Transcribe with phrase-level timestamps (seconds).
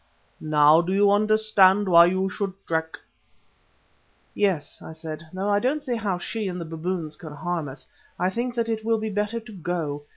[0.39, 2.97] Now do you understand why you should trek?"
[4.33, 7.85] "Yes," I said, "though I don't see how she and the baboons can harm us,
[8.17, 10.01] I think that it will be better to go.